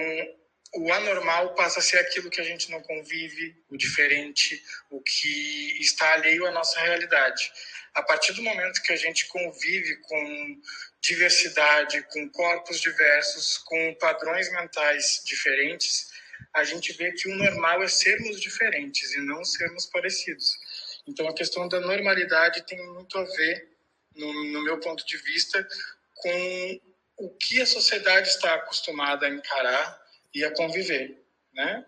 o 0.75 0.93
anormal 0.93 1.55
passa 1.55 1.79
a 1.79 1.83
ser 1.83 1.99
aquilo 1.99 2.31
que 2.31 2.41
a 2.41 2.45
gente 2.45 2.71
não 2.71 2.83
convive, 2.83 3.57
o 3.71 3.77
diferente, 3.77 4.63
o 4.91 5.01
que 5.01 5.79
está 5.81 6.13
alheio 6.13 6.47
à 6.47 6.51
nossa 6.51 6.81
realidade. 6.81 7.51
A 7.95 8.03
partir 8.03 8.35
do 8.35 8.43
momento 8.43 8.83
que 8.83 8.93
a 8.93 8.97
gente 8.97 9.27
convive 9.27 9.97
com 10.03 10.61
diversidade, 11.01 12.03
com 12.11 12.29
corpos 12.29 12.81
diversos, 12.81 13.59
com 13.59 13.95
padrões 13.95 14.51
mentais 14.53 15.23
diferentes, 15.25 16.09
a 16.53 16.65
gente 16.65 16.93
vê 16.93 17.13
que 17.13 17.29
o 17.29 17.37
normal 17.37 17.83
é 17.83 17.89
sermos 17.89 18.41
diferentes 18.41 19.15
e 19.15 19.21
não 19.21 19.45
sermos 19.45 19.87
parecidos. 19.87 20.59
Então, 21.07 21.27
a 21.29 21.35
questão 21.35 21.69
da 21.69 21.81
normalidade 21.81 22.67
tem 22.67 22.85
muito 22.93 23.17
a 23.17 23.25
ver, 23.25 23.76
no, 24.17 24.45
no 24.53 24.63
meu 24.63 24.81
ponto 24.81 25.05
de 25.07 25.17
vista, 25.19 25.67
com 26.15 26.81
o 27.19 27.31
que 27.31 27.61
a 27.61 27.67
sociedade 27.67 28.29
está 28.29 28.55
acostumada 28.55 29.27
a 29.27 29.31
encarar 29.31 30.03
e 30.35 30.45
a 30.45 30.53
conviver, 30.53 31.23
né? 31.55 31.85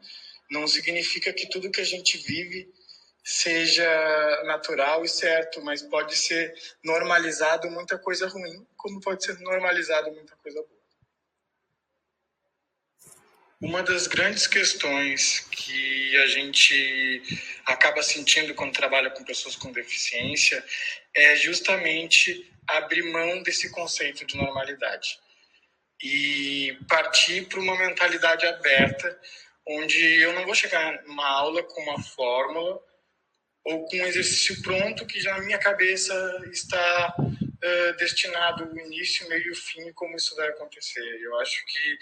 Não 0.51 0.67
significa 0.67 1.33
que 1.33 1.49
tudo 1.49 1.71
que 1.71 1.81
a 1.81 1.85
gente 1.85 2.17
vive 2.17 2.73
seja 3.23 4.43
natural 4.45 5.05
e 5.05 5.09
certo, 5.09 5.61
mas 5.61 5.83
pode 5.83 6.17
ser 6.17 6.55
normalizado 6.83 7.71
muita 7.71 7.99
coisa 7.99 8.27
ruim, 8.27 8.67
como 8.75 9.01
pode 9.01 9.23
ser 9.23 9.39
normalizado 9.41 10.11
muita 10.13 10.35
coisa 10.37 10.63
boa. 10.63 10.78
Uma 13.61 13.83
das 13.83 14.07
grandes 14.07 14.47
questões 14.47 15.41
que 15.51 16.17
a 16.19 16.27
gente 16.27 17.23
acaba 17.67 18.03
sentindo 18.05 18.55
quando 18.55 18.73
trabalha 18.73 19.11
com 19.11 19.25
pessoas 19.25 19.57
com 19.57 19.73
deficiência 19.73 20.65
é 21.15 21.35
justamente 21.35 22.49
abrir 22.69 23.03
mão 23.03 23.43
desse 23.43 23.69
conceito 23.73 24.25
de 24.25 24.37
normalidade 24.37 25.19
e 26.01 26.79
partir 26.89 27.49
para 27.49 27.59
uma 27.59 27.77
mentalidade 27.77 28.47
aberta, 28.47 29.21
onde 29.67 29.99
eu 30.21 30.33
não 30.35 30.45
vou 30.45 30.55
chegar 30.55 31.03
numa 31.03 31.27
aula 31.27 31.63
com 31.65 31.83
uma 31.83 32.01
fórmula 32.01 32.81
ou 33.65 33.87
com 33.87 33.97
um 33.97 34.07
exercício 34.07 34.63
pronto 34.63 35.05
que 35.05 35.21
já 35.21 35.37
na 35.37 35.43
minha 35.43 35.59
cabeça 35.59 36.15
está 36.53 37.15
uh, 37.19 37.97
destinado 37.97 38.73
o 38.73 38.81
início, 38.81 39.29
meio 39.29 39.51
e 39.51 39.57
fim, 39.57 39.93
como 39.95 40.17
isso 40.17 40.37
vai 40.37 40.49
acontecer. 40.49 41.21
Eu 41.21 41.37
acho 41.41 41.67
que 41.67 41.99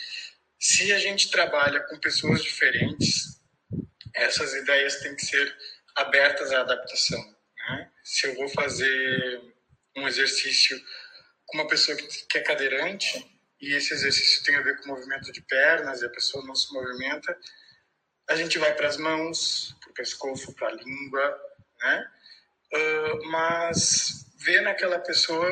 se 0.67 0.93
a 0.93 0.99
gente 0.99 1.31
trabalha 1.31 1.79
com 1.81 1.97
pessoas 2.01 2.43
diferentes, 2.43 3.41
essas 4.13 4.53
ideias 4.53 4.97
têm 4.97 5.15
que 5.15 5.25
ser 5.25 5.57
abertas 5.95 6.51
à 6.51 6.63
adaptação. 6.63 7.23
Né? 7.57 7.93
Se 8.03 8.27
eu 8.27 8.35
vou 8.35 8.49
fazer 8.49 9.43
um 9.97 10.09
exercício 10.09 10.77
com 11.47 11.59
uma 11.59 11.69
pessoa 11.69 11.97
que 11.97 12.39
é 12.39 12.41
cadeirante, 12.41 13.25
e 13.61 13.75
esse 13.75 13.95
exercício 13.95 14.43
tem 14.45 14.57
a 14.57 14.61
ver 14.61 14.81
com 14.81 14.89
movimento 14.89 15.31
de 15.31 15.41
pernas 15.43 16.03
e 16.03 16.07
a 16.07 16.11
pessoa 16.11 16.45
não 16.45 16.55
se 16.57 16.73
movimenta, 16.75 17.39
a 18.29 18.35
gente 18.35 18.59
vai 18.59 18.75
para 18.75 18.89
as 18.89 18.97
mãos, 18.97 19.73
para 19.81 19.91
o 19.91 19.95
pescoço, 19.95 20.53
para 20.57 20.69
a 20.69 20.75
língua, 20.75 21.41
né? 21.81 22.11
Uh, 22.75 23.27
mas 23.31 24.27
ver 24.45 24.63
naquela 24.63 24.99
pessoa 24.99 25.47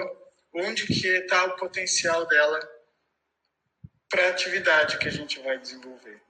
onde 0.52 0.86
que 0.86 1.06
está 1.06 1.44
o 1.44 1.56
potencial 1.56 2.26
dela 2.26 2.73
para 4.08 4.26
a 4.26 4.30
atividade 4.30 4.98
que 4.98 5.08
a 5.08 5.12
gente 5.12 5.40
vai 5.40 5.58
desenvolver. 5.58 6.20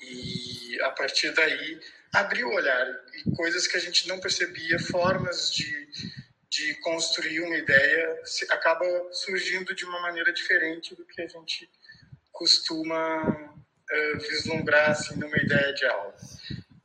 E 0.00 0.80
a 0.82 0.90
partir 0.90 1.32
daí 1.32 1.80
abrir 2.12 2.44
o 2.44 2.54
olhar 2.54 2.86
e 3.14 3.36
coisas 3.36 3.66
que 3.66 3.76
a 3.76 3.80
gente 3.80 4.06
não 4.08 4.20
percebia, 4.20 4.78
formas 4.78 5.52
de 5.52 5.88
de 6.50 6.74
construir 6.76 7.40
uma 7.40 7.56
ideia 7.56 8.20
acaba 8.50 8.84
surgindo 9.12 9.74
de 9.74 9.84
uma 9.84 10.00
maneira 10.00 10.32
diferente 10.32 10.94
do 10.94 11.04
que 11.04 11.20
a 11.20 11.26
gente 11.26 11.70
costuma 12.32 13.22
uh, 13.22 14.18
vislumbrar 14.18 14.90
assim, 14.90 15.16
numa 15.16 15.36
ideia 15.36 15.72
de 15.74 15.84
aula. 15.84 16.14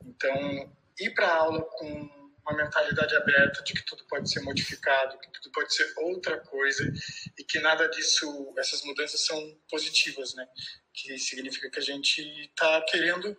Então, 0.04 0.72
ir 1.00 1.10
para 1.14 1.26
a 1.26 1.36
aula 1.36 1.62
com 1.62 2.23
uma 2.46 2.56
mentalidade 2.56 3.14
aberta 3.16 3.62
de 3.62 3.72
que 3.72 3.82
tudo 3.82 4.04
pode 4.04 4.30
ser 4.30 4.40
modificado, 4.40 5.18
que 5.18 5.30
tudo 5.32 5.50
pode 5.52 5.74
ser 5.74 5.92
outra 5.96 6.38
coisa 6.40 6.92
e 7.38 7.44
que 7.44 7.58
nada 7.60 7.88
disso, 7.88 8.52
essas 8.58 8.82
mudanças 8.84 9.24
são 9.24 9.58
positivas, 9.70 10.34
né? 10.34 10.46
Que 10.92 11.18
significa 11.18 11.70
que 11.70 11.78
a 11.78 11.82
gente 11.82 12.20
está 12.20 12.82
querendo 12.82 13.36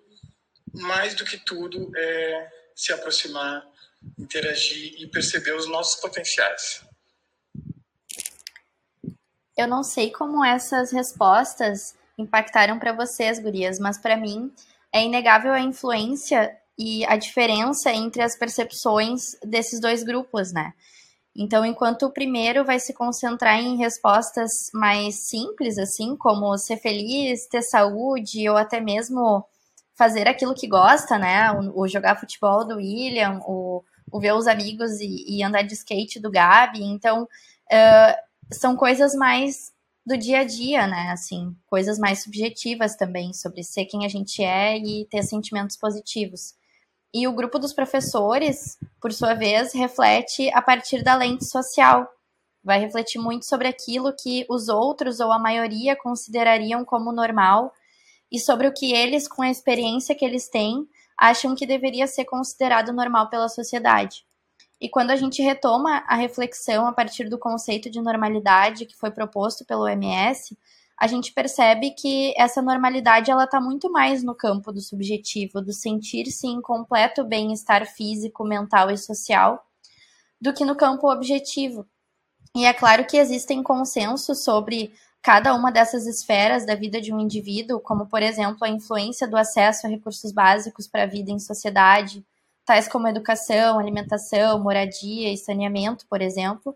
mais 0.73 1.13
do 1.13 1.23
que 1.23 1.37
tudo 1.37 1.91
é 1.95 2.51
se 2.75 2.91
aproximar 2.91 3.65
interagir 4.17 4.95
e 5.01 5.07
perceber 5.07 5.53
os 5.53 5.67
nossos 5.67 5.99
potenciais. 5.99 6.83
Eu 9.57 9.67
não 9.67 9.83
sei 9.83 10.11
como 10.11 10.43
essas 10.43 10.91
respostas 10.91 11.95
impactaram 12.17 12.77
para 12.77 12.93
vocês, 12.93 13.39
gurias, 13.39 13.79
mas 13.79 13.97
para 13.97 14.17
mim 14.17 14.53
é 14.91 15.03
inegável 15.03 15.53
a 15.53 15.59
influência 15.59 16.55
e 16.77 17.05
a 17.05 17.15
diferença 17.15 17.91
entre 17.91 18.21
as 18.21 18.37
percepções 18.37 19.37
desses 19.43 19.79
dois 19.79 20.03
grupos, 20.03 20.51
né? 20.51 20.73
Então, 21.35 21.65
enquanto 21.65 22.03
o 22.03 22.11
primeiro 22.11 22.63
vai 22.63 22.79
se 22.79 22.93
concentrar 22.93 23.59
em 23.59 23.77
respostas 23.77 24.69
mais 24.73 25.15
simples, 25.27 25.77
assim, 25.77 26.15
como 26.15 26.57
ser 26.57 26.77
feliz, 26.77 27.45
ter 27.47 27.61
saúde 27.61 28.47
ou 28.49 28.55
até 28.55 28.79
mesmo 28.79 29.45
fazer 29.93 30.27
aquilo 30.27 30.53
que 30.53 30.67
gosta, 30.67 31.17
né? 31.17 31.51
O, 31.51 31.81
o 31.81 31.87
jogar 31.87 32.19
futebol 32.19 32.65
do 32.65 32.77
William, 32.77 33.39
o 33.45 33.83
o 34.11 34.19
ver 34.19 34.33
os 34.33 34.47
amigos 34.47 34.99
e, 34.99 35.25
e 35.27 35.43
andar 35.43 35.63
de 35.63 35.73
skate 35.73 36.19
do 36.19 36.31
Gabi. 36.31 36.83
Então, 36.83 37.23
uh, 37.23 38.53
são 38.53 38.75
coisas 38.75 39.13
mais 39.15 39.73
do 40.05 40.17
dia 40.17 40.39
a 40.39 40.43
dia, 40.43 40.87
né? 40.87 41.09
Assim, 41.11 41.55
coisas 41.65 41.97
mais 41.97 42.23
subjetivas 42.23 42.95
também 42.95 43.33
sobre 43.33 43.63
ser 43.63 43.85
quem 43.85 44.05
a 44.05 44.09
gente 44.09 44.43
é 44.43 44.77
e 44.77 45.05
ter 45.05 45.23
sentimentos 45.23 45.75
positivos. 45.75 46.53
E 47.17 47.29
o 47.29 47.31
grupo 47.31 47.57
dos 47.57 47.71
professores, 47.71 48.77
por 48.99 49.13
sua 49.13 49.33
vez, 49.33 49.73
reflete 49.73 50.51
a 50.53 50.61
partir 50.61 51.01
da 51.01 51.15
lente 51.15 51.45
social. 51.45 52.05
Vai 52.61 52.77
refletir 52.77 53.19
muito 53.19 53.45
sobre 53.45 53.69
aquilo 53.69 54.13
que 54.13 54.45
os 54.49 54.67
outros 54.67 55.21
ou 55.21 55.31
a 55.31 55.39
maioria 55.39 55.95
considerariam 55.95 56.83
como 56.83 57.13
normal 57.13 57.71
e 58.29 58.37
sobre 58.37 58.67
o 58.67 58.73
que 58.73 58.91
eles, 58.91 59.29
com 59.29 59.41
a 59.41 59.49
experiência 59.49 60.13
que 60.13 60.25
eles 60.25 60.49
têm, 60.49 60.85
acham 61.17 61.55
que 61.55 61.65
deveria 61.65 62.05
ser 62.05 62.25
considerado 62.25 62.91
normal 62.91 63.29
pela 63.29 63.47
sociedade. 63.47 64.25
E 64.81 64.89
quando 64.89 65.11
a 65.11 65.15
gente 65.15 65.41
retoma 65.41 66.03
a 66.09 66.17
reflexão 66.17 66.85
a 66.85 66.91
partir 66.91 67.29
do 67.29 67.39
conceito 67.39 67.89
de 67.89 68.01
normalidade 68.01 68.85
que 68.85 68.97
foi 68.97 69.09
proposto 69.09 69.63
pelo 69.63 69.83
OMS, 69.83 70.57
a 70.97 71.07
gente 71.07 71.33
percebe 71.33 71.91
que 71.91 72.33
essa 72.37 72.61
normalidade 72.61 73.29
ela 73.29 73.43
está 73.43 73.59
muito 73.59 73.91
mais 73.91 74.23
no 74.23 74.33
campo 74.33 74.71
do 74.71 74.79
subjetivo, 74.79 75.61
do 75.61 75.73
sentir-se 75.73 76.47
em 76.47 76.61
completo 76.61 77.23
bem-estar 77.23 77.85
físico, 77.85 78.45
mental 78.45 78.89
e 78.89 78.97
social, 78.97 79.65
do 80.39 80.53
que 80.53 80.63
no 80.63 80.75
campo 80.75 81.11
objetivo. 81.11 81.85
E 82.55 82.65
é 82.65 82.73
claro 82.73 83.05
que 83.05 83.17
existem 83.17 83.61
consensos 83.61 84.43
sobre 84.43 84.93
cada 85.21 85.53
uma 85.53 85.71
dessas 85.71 86.05
esferas 86.05 86.65
da 86.65 86.75
vida 86.75 87.01
de 87.01 87.13
um 87.13 87.19
indivíduo, 87.19 87.79
como 87.79 88.05
por 88.05 88.21
exemplo 88.21 88.59
a 88.61 88.69
influência 88.69 89.27
do 89.27 89.35
acesso 89.35 89.85
a 89.85 89.89
recursos 89.89 90.31
básicos 90.31 90.87
para 90.87 91.03
a 91.03 91.07
vida 91.07 91.31
em 91.31 91.39
sociedade, 91.39 92.23
tais 92.63 92.87
como 92.87 93.07
educação, 93.07 93.77
alimentação, 93.77 94.59
moradia 94.59 95.33
e 95.33 95.37
saneamento, 95.37 96.05
por 96.07 96.21
exemplo. 96.21 96.75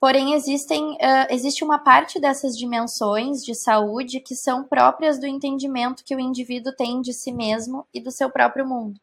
Porém, 0.00 0.32
existem, 0.32 0.92
uh, 0.92 1.26
existe 1.28 1.62
uma 1.62 1.78
parte 1.78 2.18
dessas 2.18 2.56
dimensões 2.56 3.44
de 3.44 3.54
saúde 3.54 4.18
que 4.18 4.34
são 4.34 4.64
próprias 4.64 5.20
do 5.20 5.26
entendimento 5.26 6.02
que 6.02 6.16
o 6.16 6.20
indivíduo 6.20 6.74
tem 6.74 7.02
de 7.02 7.12
si 7.12 7.30
mesmo 7.30 7.86
e 7.92 8.00
do 8.00 8.10
seu 8.10 8.30
próprio 8.30 8.66
mundo. 8.66 8.98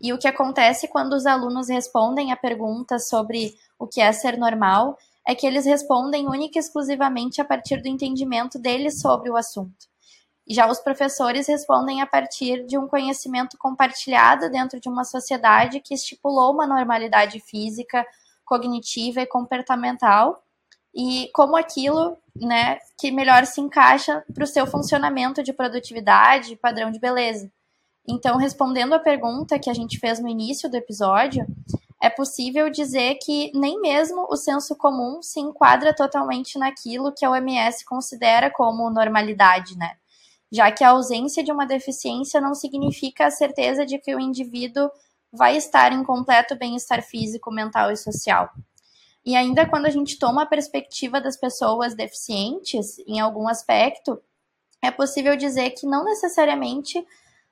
E 0.00 0.14
o 0.14 0.18
que 0.18 0.26
acontece 0.26 0.88
quando 0.88 1.12
os 1.12 1.26
alunos 1.26 1.68
respondem 1.68 2.32
a 2.32 2.36
pergunta 2.36 2.98
sobre 2.98 3.54
o 3.78 3.86
que 3.86 4.00
é 4.00 4.10
ser 4.12 4.38
normal 4.38 4.96
é 5.26 5.34
que 5.34 5.46
eles 5.46 5.66
respondem 5.66 6.26
única 6.26 6.58
e 6.58 6.60
exclusivamente 6.60 7.42
a 7.42 7.44
partir 7.44 7.82
do 7.82 7.88
entendimento 7.88 8.58
deles 8.58 9.00
sobre 9.02 9.28
o 9.30 9.36
assunto. 9.36 9.86
Já 10.48 10.70
os 10.70 10.78
professores 10.78 11.46
respondem 11.48 12.00
a 12.00 12.06
partir 12.06 12.66
de 12.66 12.78
um 12.78 12.86
conhecimento 12.86 13.56
compartilhado 13.58 14.50
dentro 14.50 14.80
de 14.80 14.88
uma 14.88 15.04
sociedade 15.04 15.80
que 15.80 15.94
estipulou 15.94 16.52
uma 16.52 16.66
normalidade 16.66 17.40
física, 17.40 18.06
cognitiva 18.54 19.20
e 19.20 19.26
comportamental 19.26 20.42
e 20.94 21.28
como 21.34 21.56
aquilo, 21.56 22.16
né, 22.36 22.78
que 22.98 23.10
melhor 23.10 23.44
se 23.46 23.60
encaixa 23.60 24.24
para 24.32 24.44
o 24.44 24.46
seu 24.46 24.64
funcionamento 24.64 25.42
de 25.42 25.52
produtividade 25.52 26.52
e 26.52 26.56
padrão 26.56 26.90
de 26.92 27.00
beleza. 27.00 27.50
Então, 28.08 28.36
respondendo 28.36 28.92
à 28.92 28.98
pergunta 29.00 29.58
que 29.58 29.68
a 29.68 29.74
gente 29.74 29.98
fez 29.98 30.20
no 30.20 30.28
início 30.28 30.70
do 30.70 30.76
episódio, 30.76 31.44
é 32.00 32.08
possível 32.08 32.70
dizer 32.70 33.16
que 33.16 33.50
nem 33.54 33.80
mesmo 33.80 34.26
o 34.30 34.36
senso 34.36 34.76
comum 34.76 35.20
se 35.20 35.40
enquadra 35.40 35.92
totalmente 35.92 36.58
naquilo 36.58 37.12
que 37.12 37.24
a 37.24 37.30
OMS 37.30 37.84
considera 37.84 38.50
como 38.50 38.88
normalidade, 38.90 39.76
né? 39.76 39.96
já 40.52 40.70
que 40.70 40.84
a 40.84 40.90
ausência 40.90 41.42
de 41.42 41.50
uma 41.50 41.66
deficiência 41.66 42.40
não 42.40 42.54
significa 42.54 43.26
a 43.26 43.30
certeza 43.30 43.84
de 43.84 43.98
que 43.98 44.14
o 44.14 44.20
indivíduo 44.20 44.88
vai 45.34 45.56
estar 45.56 45.92
em 45.92 46.02
completo 46.02 46.56
bem-estar 46.56 47.02
físico, 47.02 47.50
mental 47.50 47.90
e 47.90 47.96
social. 47.96 48.50
E 49.24 49.34
ainda 49.34 49.66
quando 49.66 49.86
a 49.86 49.90
gente 49.90 50.18
toma 50.18 50.42
a 50.42 50.46
perspectiva 50.46 51.20
das 51.20 51.36
pessoas 51.36 51.94
deficientes 51.94 52.98
em 53.06 53.20
algum 53.20 53.48
aspecto, 53.48 54.20
é 54.82 54.90
possível 54.90 55.36
dizer 55.36 55.70
que 55.70 55.86
não 55.86 56.04
necessariamente 56.04 57.04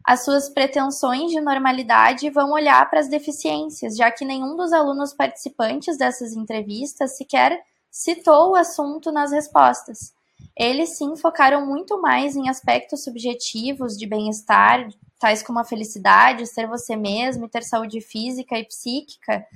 as 0.04 0.24
suas 0.24 0.48
pretensões 0.48 1.30
de 1.30 1.40
normalidade 1.40 2.28
vão 2.28 2.52
olhar 2.52 2.88
para 2.90 3.00
as 3.00 3.08
deficiências, 3.08 3.96
já 3.96 4.10
que 4.10 4.24
nenhum 4.24 4.56
dos 4.56 4.72
alunos 4.72 5.14
participantes 5.14 5.96
dessas 5.96 6.32
entrevistas 6.32 7.16
sequer 7.16 7.62
citou 7.90 8.50
o 8.50 8.56
assunto 8.56 9.12
nas 9.12 9.32
respostas 9.32 10.12
eles 10.56 10.96
sim 10.96 11.16
focaram 11.16 11.66
muito 11.66 12.00
mais 12.00 12.36
em 12.36 12.48
aspectos 12.48 13.04
subjetivos 13.04 13.96
de 13.96 14.06
bem-estar, 14.06 14.88
tais 15.22 15.40
como 15.40 15.60
a 15.60 15.64
felicidade, 15.64 16.48
ser 16.48 16.66
você 16.66 16.96
mesmo, 16.96 17.48
ter 17.48 17.62
saúde 17.62 18.00
física 18.00 18.58
e 18.58 18.64
psíquica. 18.64 19.46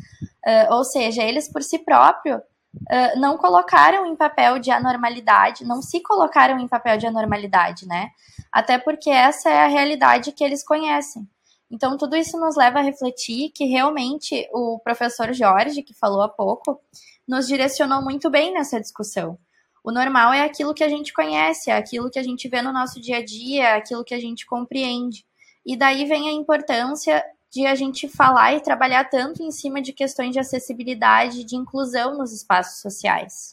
Uh, 0.46 0.74
ou 0.74 0.84
seja, 0.84 1.24
eles 1.24 1.50
por 1.50 1.60
si 1.60 1.80
próprios 1.80 2.38
uh, 2.38 3.18
não 3.18 3.36
colocaram 3.36 4.06
em 4.06 4.14
papel 4.14 4.60
de 4.60 4.70
anormalidade, 4.70 5.64
não 5.64 5.82
se 5.82 6.00
colocaram 6.00 6.60
em 6.60 6.68
papel 6.68 6.96
de 6.98 7.08
anormalidade, 7.08 7.84
né? 7.84 8.10
Até 8.52 8.78
porque 8.78 9.10
essa 9.10 9.50
é 9.50 9.64
a 9.64 9.66
realidade 9.66 10.30
que 10.30 10.44
eles 10.44 10.64
conhecem. 10.64 11.28
Então, 11.68 11.96
tudo 11.98 12.14
isso 12.14 12.38
nos 12.38 12.54
leva 12.54 12.78
a 12.78 12.82
refletir 12.82 13.50
que 13.50 13.64
realmente 13.64 14.48
o 14.52 14.78
professor 14.78 15.32
Jorge, 15.32 15.82
que 15.82 15.92
falou 15.92 16.22
há 16.22 16.28
pouco, 16.28 16.80
nos 17.26 17.48
direcionou 17.48 18.00
muito 18.00 18.30
bem 18.30 18.54
nessa 18.54 18.80
discussão. 18.80 19.36
O 19.82 19.90
normal 19.90 20.32
é 20.32 20.42
aquilo 20.42 20.72
que 20.72 20.84
a 20.84 20.88
gente 20.88 21.12
conhece, 21.12 21.72
é 21.72 21.76
aquilo 21.76 22.08
que 22.08 22.20
a 22.20 22.22
gente 22.22 22.48
vê 22.48 22.62
no 22.62 22.72
nosso 22.72 23.00
dia 23.00 23.16
a 23.16 23.24
dia, 23.24 23.64
é 23.64 23.76
aquilo 23.76 24.04
que 24.04 24.14
a 24.14 24.20
gente 24.20 24.46
compreende. 24.46 25.26
E 25.66 25.76
daí 25.76 26.04
vem 26.04 26.28
a 26.28 26.32
importância 26.32 27.24
de 27.50 27.66
a 27.66 27.74
gente 27.74 28.08
falar 28.08 28.54
e 28.54 28.60
trabalhar 28.60 29.04
tanto 29.10 29.42
em 29.42 29.50
cima 29.50 29.82
de 29.82 29.92
questões 29.92 30.32
de 30.32 30.38
acessibilidade 30.38 31.42
de 31.42 31.56
inclusão 31.56 32.16
nos 32.16 32.32
espaços 32.32 32.80
sociais. 32.80 33.52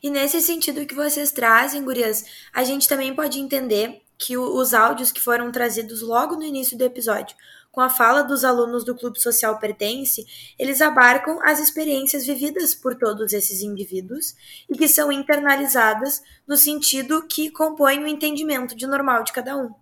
E 0.00 0.10
nesse 0.10 0.40
sentido 0.40 0.86
que 0.86 0.94
vocês 0.94 1.32
trazem, 1.32 1.82
gurias, 1.82 2.24
a 2.52 2.62
gente 2.62 2.88
também 2.88 3.12
pode 3.14 3.40
entender 3.40 4.00
que 4.16 4.36
os 4.36 4.72
áudios 4.72 5.10
que 5.10 5.20
foram 5.20 5.50
trazidos 5.50 6.02
logo 6.02 6.36
no 6.36 6.44
início 6.44 6.78
do 6.78 6.84
episódio, 6.84 7.36
com 7.70 7.80
a 7.80 7.88
fala 7.90 8.22
dos 8.22 8.44
alunos 8.44 8.84
do 8.84 8.94
Clube 8.94 9.20
Social 9.20 9.58
Pertence, 9.58 10.26
eles 10.58 10.80
abarcam 10.80 11.38
as 11.42 11.60
experiências 11.60 12.26
vividas 12.26 12.74
por 12.74 12.96
todos 12.96 13.32
esses 13.32 13.62
indivíduos 13.62 14.34
e 14.68 14.76
que 14.76 14.88
são 14.88 15.12
internalizadas 15.12 16.22
no 16.46 16.56
sentido 16.56 17.26
que 17.26 17.50
compõem 17.50 18.02
o 18.02 18.06
entendimento 18.06 18.74
de 18.74 18.86
normal 18.86 19.22
de 19.22 19.32
cada 19.32 19.56
um. 19.56 19.72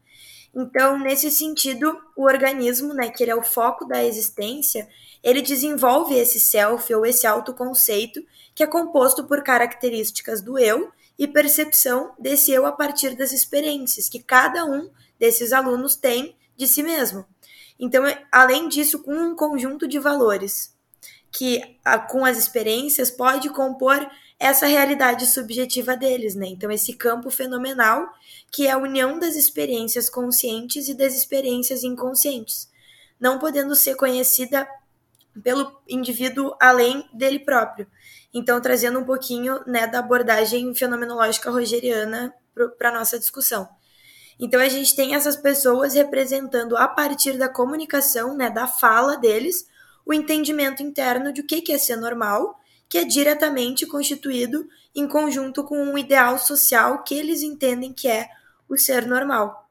Então, 0.54 0.98
nesse 0.98 1.30
sentido, 1.30 1.98
o 2.16 2.24
organismo, 2.24 2.94
né, 2.94 3.10
que 3.10 3.22
ele 3.22 3.30
é 3.30 3.36
o 3.36 3.42
foco 3.42 3.84
da 3.84 4.02
existência, 4.02 4.88
ele 5.22 5.42
desenvolve 5.42 6.14
esse 6.14 6.40
self 6.40 6.92
ou 6.94 7.04
esse 7.04 7.26
autoconceito 7.26 8.24
que 8.54 8.62
é 8.62 8.66
composto 8.66 9.24
por 9.24 9.42
características 9.42 10.40
do 10.40 10.58
eu 10.58 10.90
e 11.18 11.26
percepção 11.26 12.12
desse 12.18 12.52
eu 12.52 12.64
a 12.64 12.72
partir 12.72 13.14
das 13.14 13.32
experiências 13.32 14.08
que 14.08 14.22
cada 14.22 14.64
um 14.64 14.90
desses 15.18 15.52
alunos 15.52 15.94
tem 15.94 16.34
de 16.56 16.66
si 16.66 16.82
mesmo. 16.82 17.26
Então, 17.78 18.04
além 18.32 18.68
disso, 18.68 19.02
com 19.02 19.12
um 19.12 19.34
conjunto 19.34 19.86
de 19.86 19.98
valores 19.98 20.74
que, 21.30 21.60
com 22.08 22.24
as 22.24 22.38
experiências, 22.38 23.10
pode 23.10 23.50
compor 23.50 24.08
essa 24.38 24.66
realidade 24.66 25.26
subjetiva 25.26 25.96
deles, 25.96 26.34
né? 26.34 26.46
Então, 26.46 26.70
esse 26.70 26.94
campo 26.94 27.30
fenomenal 27.30 28.08
que 28.50 28.66
é 28.66 28.70
a 28.70 28.78
união 28.78 29.18
das 29.18 29.34
experiências 29.34 30.08
conscientes 30.08 30.88
e 30.88 30.94
das 30.94 31.14
experiências 31.14 31.82
inconscientes, 31.82 32.70
não 33.20 33.38
podendo 33.38 33.74
ser 33.74 33.96
conhecida 33.96 34.66
pelo 35.42 35.80
indivíduo 35.88 36.54
além 36.60 37.08
dele 37.12 37.38
próprio. 37.38 37.86
Então, 38.32 38.60
trazendo 38.60 38.98
um 38.98 39.04
pouquinho 39.04 39.60
né, 39.66 39.86
da 39.86 39.98
abordagem 39.98 40.74
fenomenológica 40.74 41.50
rogeriana 41.50 42.34
para 42.78 42.90
a 42.90 42.92
nossa 42.92 43.18
discussão. 43.18 43.68
Então 44.38 44.60
a 44.60 44.68
gente 44.68 44.94
tem 44.94 45.14
essas 45.14 45.36
pessoas 45.36 45.94
representando 45.94 46.76
a 46.76 46.86
partir 46.86 47.38
da 47.38 47.48
comunicação, 47.48 48.36
né, 48.36 48.50
da 48.50 48.66
fala 48.66 49.16
deles, 49.16 49.66
o 50.04 50.12
entendimento 50.12 50.82
interno 50.82 51.32
de 51.32 51.40
o 51.40 51.46
que 51.46 51.72
é 51.72 51.78
ser 51.78 51.96
normal, 51.96 52.60
que 52.88 52.98
é 52.98 53.04
diretamente 53.04 53.86
constituído 53.86 54.68
em 54.94 55.08
conjunto 55.08 55.64
com 55.64 55.76
um 55.76 55.98
ideal 55.98 56.38
social 56.38 57.02
que 57.02 57.14
eles 57.14 57.42
entendem 57.42 57.92
que 57.92 58.08
é 58.08 58.28
o 58.68 58.78
ser 58.78 59.06
normal. 59.06 59.68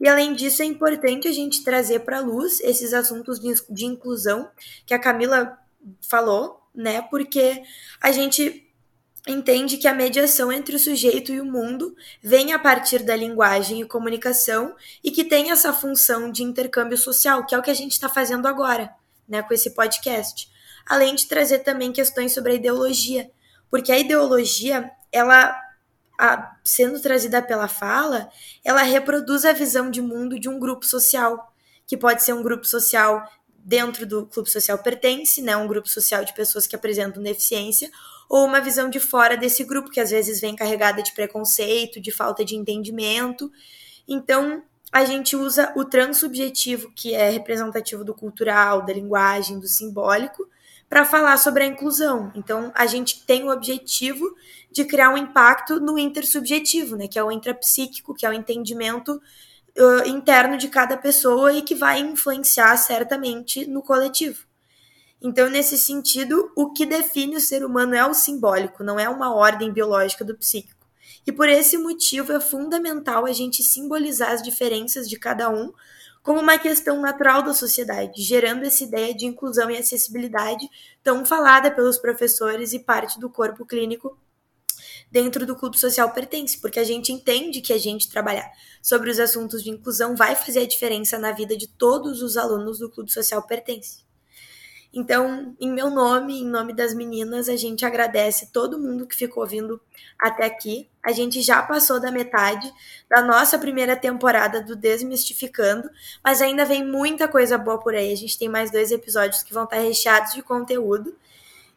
E 0.00 0.08
além 0.08 0.34
disso, 0.34 0.62
é 0.62 0.64
importante 0.64 1.26
a 1.26 1.32
gente 1.32 1.64
trazer 1.64 2.00
para 2.00 2.18
a 2.18 2.20
luz 2.20 2.60
esses 2.60 2.92
assuntos 2.92 3.40
de, 3.40 3.54
de 3.70 3.86
inclusão 3.86 4.50
que 4.84 4.92
a 4.92 4.98
Camila 4.98 5.58
falou, 6.02 6.60
né? 6.74 7.00
Porque 7.02 7.62
a 8.00 8.12
gente 8.12 8.65
entende 9.26 9.76
que 9.76 9.88
a 9.88 9.94
mediação 9.94 10.52
entre 10.52 10.76
o 10.76 10.78
sujeito 10.78 11.32
e 11.32 11.40
o 11.40 11.44
mundo 11.44 11.96
vem 12.22 12.52
a 12.52 12.58
partir 12.58 13.02
da 13.02 13.16
linguagem 13.16 13.80
e 13.80 13.84
comunicação 13.84 14.76
e 15.02 15.10
que 15.10 15.24
tem 15.24 15.50
essa 15.50 15.72
função 15.72 16.30
de 16.30 16.44
intercâmbio 16.44 16.96
social, 16.96 17.44
que 17.44 17.54
é 17.54 17.58
o 17.58 17.62
que 17.62 17.70
a 17.70 17.74
gente 17.74 17.92
está 17.92 18.08
fazendo 18.08 18.46
agora, 18.46 18.94
né, 19.28 19.42
com 19.42 19.52
esse 19.52 19.70
podcast. 19.70 20.48
Além 20.86 21.16
de 21.16 21.26
trazer 21.26 21.60
também 21.60 21.92
questões 21.92 22.32
sobre 22.32 22.52
a 22.52 22.54
ideologia, 22.54 23.28
porque 23.68 23.90
a 23.90 23.98
ideologia, 23.98 24.88
ela 25.10 25.60
a, 26.18 26.56
sendo 26.62 27.00
trazida 27.00 27.42
pela 27.42 27.66
fala, 27.66 28.30
ela 28.64 28.82
reproduz 28.82 29.44
a 29.44 29.52
visão 29.52 29.90
de 29.90 30.00
mundo 30.00 30.38
de 30.38 30.48
um 30.48 30.58
grupo 30.58 30.86
social, 30.86 31.52
que 31.84 31.96
pode 31.96 32.22
ser 32.22 32.32
um 32.32 32.42
grupo 32.42 32.64
social 32.64 33.28
dentro 33.58 34.06
do 34.06 34.26
clube 34.26 34.48
social 34.48 34.78
pertence, 34.78 35.42
né, 35.42 35.56
um 35.56 35.66
grupo 35.66 35.88
social 35.88 36.24
de 36.24 36.32
pessoas 36.32 36.68
que 36.68 36.76
apresentam 36.76 37.20
deficiência, 37.20 37.90
ou 38.28 38.44
uma 38.44 38.60
visão 38.60 38.88
de 38.90 38.98
fora 39.00 39.36
desse 39.36 39.64
grupo, 39.64 39.90
que 39.90 40.00
às 40.00 40.10
vezes 40.10 40.40
vem 40.40 40.56
carregada 40.56 41.02
de 41.02 41.12
preconceito, 41.12 42.00
de 42.00 42.10
falta 42.10 42.44
de 42.44 42.56
entendimento. 42.56 43.50
Então, 44.08 44.62
a 44.92 45.04
gente 45.04 45.36
usa 45.36 45.72
o 45.76 45.84
transubjetivo, 45.84 46.90
que 46.94 47.14
é 47.14 47.28
representativo 47.28 48.04
do 48.04 48.14
cultural, 48.14 48.84
da 48.84 48.92
linguagem, 48.92 49.58
do 49.58 49.68
simbólico, 49.68 50.48
para 50.88 51.04
falar 51.04 51.36
sobre 51.36 51.64
a 51.64 51.66
inclusão. 51.66 52.32
Então, 52.34 52.72
a 52.74 52.86
gente 52.86 53.24
tem 53.24 53.44
o 53.44 53.50
objetivo 53.50 54.24
de 54.70 54.84
criar 54.84 55.10
um 55.10 55.16
impacto 55.16 55.80
no 55.80 55.98
intersubjetivo, 55.98 56.96
né, 56.96 57.08
que 57.08 57.18
é 57.18 57.24
o 57.24 57.32
intrapsíquico, 57.32 58.14
que 58.14 58.24
é 58.24 58.30
o 58.30 58.32
entendimento 58.32 59.20
uh, 59.76 60.08
interno 60.08 60.56
de 60.56 60.68
cada 60.68 60.96
pessoa 60.96 61.52
e 61.52 61.62
que 61.62 61.74
vai 61.74 62.00
influenciar 62.00 62.76
certamente 62.76 63.66
no 63.66 63.82
coletivo. 63.82 64.45
Então, 65.26 65.50
nesse 65.50 65.76
sentido, 65.76 66.52
o 66.54 66.72
que 66.72 66.86
define 66.86 67.34
o 67.34 67.40
ser 67.40 67.64
humano 67.64 67.96
é 67.96 68.06
o 68.06 68.14
simbólico, 68.14 68.84
não 68.84 68.96
é 68.96 69.08
uma 69.08 69.34
ordem 69.34 69.72
biológica 69.72 70.24
do 70.24 70.36
psíquico. 70.36 70.86
E 71.26 71.32
por 71.32 71.48
esse 71.48 71.76
motivo 71.76 72.32
é 72.32 72.38
fundamental 72.38 73.26
a 73.26 73.32
gente 73.32 73.60
simbolizar 73.60 74.30
as 74.30 74.40
diferenças 74.40 75.08
de 75.08 75.18
cada 75.18 75.50
um 75.50 75.72
como 76.22 76.38
uma 76.38 76.56
questão 76.56 77.00
natural 77.00 77.42
da 77.42 77.52
sociedade, 77.52 78.22
gerando 78.22 78.66
essa 78.66 78.84
ideia 78.84 79.12
de 79.12 79.26
inclusão 79.26 79.68
e 79.68 79.76
acessibilidade 79.76 80.70
tão 81.02 81.26
falada 81.26 81.72
pelos 81.72 81.98
professores 81.98 82.72
e 82.72 82.78
parte 82.78 83.18
do 83.18 83.28
corpo 83.28 83.66
clínico 83.66 84.16
dentro 85.10 85.44
do 85.44 85.56
clube 85.56 85.76
social 85.76 86.12
pertence, 86.12 86.60
porque 86.60 86.78
a 86.78 86.84
gente 86.84 87.10
entende 87.10 87.60
que 87.60 87.72
a 87.72 87.78
gente 87.78 88.08
trabalhar 88.08 88.48
sobre 88.80 89.10
os 89.10 89.18
assuntos 89.18 89.64
de 89.64 89.70
inclusão 89.70 90.14
vai 90.14 90.36
fazer 90.36 90.60
a 90.60 90.66
diferença 90.68 91.18
na 91.18 91.32
vida 91.32 91.56
de 91.56 91.66
todos 91.66 92.22
os 92.22 92.36
alunos 92.36 92.78
do 92.78 92.88
clube 92.88 93.10
social 93.10 93.44
pertence. 93.44 94.05
Então, 94.92 95.54
em 95.60 95.70
meu 95.70 95.90
nome, 95.90 96.40
em 96.40 96.46
nome 96.46 96.72
das 96.72 96.94
meninas, 96.94 97.48
a 97.48 97.56
gente 97.56 97.84
agradece 97.84 98.50
todo 98.52 98.78
mundo 98.78 99.06
que 99.06 99.16
ficou 99.16 99.42
ouvindo 99.42 99.80
até 100.18 100.46
aqui. 100.46 100.88
A 101.02 101.12
gente 101.12 101.42
já 101.42 101.62
passou 101.62 102.00
da 102.00 102.10
metade 102.10 102.72
da 103.08 103.22
nossa 103.22 103.58
primeira 103.58 103.94
temporada 103.94 104.62
do 104.62 104.74
Desmistificando, 104.74 105.88
mas 106.24 106.40
ainda 106.40 106.64
vem 106.64 106.84
muita 106.84 107.28
coisa 107.28 107.58
boa 107.58 107.78
por 107.78 107.94
aí. 107.94 108.12
A 108.12 108.16
gente 108.16 108.38
tem 108.38 108.48
mais 108.48 108.70
dois 108.70 108.90
episódios 108.90 109.42
que 109.42 109.52
vão 109.52 109.64
estar 109.64 109.76
recheados 109.76 110.32
de 110.32 110.42
conteúdo. 110.42 111.14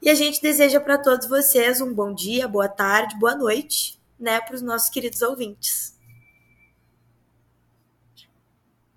E 0.01 0.09
a 0.09 0.15
gente 0.15 0.41
deseja 0.41 0.79
para 0.79 0.97
todos 0.97 1.27
vocês 1.27 1.81
um 1.81 1.93
bom 1.93 2.13
dia, 2.13 2.47
boa 2.47 2.69
tarde, 2.69 3.19
boa 3.19 3.35
noite, 3.35 3.99
né, 4.17 4.39
para 4.39 4.55
os 4.55 4.61
nossos 4.61 4.89
queridos 4.89 5.21
ouvintes. 5.21 5.98